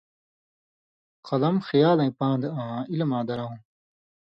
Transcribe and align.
قلم 1.27 1.55
خیالَیں 1.67 2.11
پان٘د 2.17 2.43
آں 2.61 2.77
عِلماں 2.91 3.23
درؤں 3.27 3.55